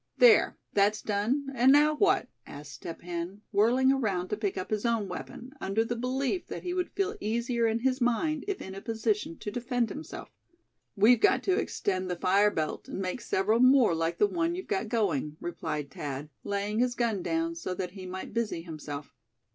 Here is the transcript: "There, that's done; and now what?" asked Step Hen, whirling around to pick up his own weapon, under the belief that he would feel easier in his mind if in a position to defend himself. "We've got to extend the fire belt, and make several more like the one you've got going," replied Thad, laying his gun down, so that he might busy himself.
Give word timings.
"There, 0.17 0.57
that's 0.73 1.03
done; 1.03 1.45
and 1.53 1.71
now 1.71 1.93
what?" 1.95 2.27
asked 2.47 2.71
Step 2.73 3.01
Hen, 3.03 3.41
whirling 3.51 3.91
around 3.91 4.29
to 4.29 4.35
pick 4.35 4.57
up 4.57 4.71
his 4.71 4.83
own 4.83 5.07
weapon, 5.07 5.51
under 5.61 5.85
the 5.85 5.95
belief 5.95 6.47
that 6.47 6.63
he 6.63 6.73
would 6.73 6.89
feel 6.89 7.15
easier 7.19 7.67
in 7.67 7.81
his 7.81 8.01
mind 8.01 8.43
if 8.47 8.63
in 8.63 8.73
a 8.73 8.81
position 8.81 9.37
to 9.37 9.51
defend 9.51 9.89
himself. 9.89 10.29
"We've 10.95 11.21
got 11.21 11.43
to 11.43 11.55
extend 11.59 12.09
the 12.09 12.15
fire 12.15 12.49
belt, 12.49 12.87
and 12.87 12.97
make 12.99 13.21
several 13.21 13.59
more 13.59 13.93
like 13.93 14.17
the 14.17 14.25
one 14.25 14.55
you've 14.55 14.65
got 14.65 14.89
going," 14.89 15.37
replied 15.39 15.91
Thad, 15.91 16.31
laying 16.43 16.79
his 16.79 16.95
gun 16.95 17.21
down, 17.21 17.53
so 17.53 17.75
that 17.75 17.91
he 17.91 18.07
might 18.07 18.33
busy 18.33 18.63
himself. 18.63 19.13